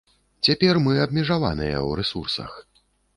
[0.47, 2.57] Цяпер мы абмежаваныя ў рэсурсах.